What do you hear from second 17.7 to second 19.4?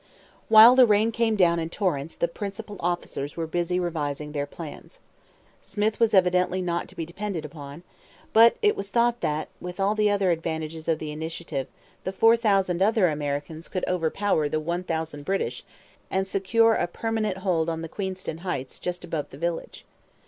the Queenston Heights just above the